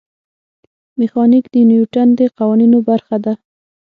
[0.99, 3.33] میخانیک د نیوټن د قوانینو برخه ده.